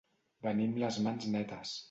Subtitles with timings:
[0.47, 1.79] Venir amb les mans netes.